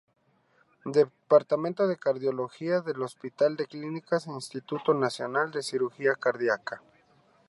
[0.93, 6.81] Departamento de Cardiología del Hospital de Clínicas e Instituto Nacional de Cirugía Cardíaca.